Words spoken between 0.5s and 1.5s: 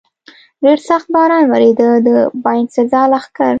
ډېر سخت باران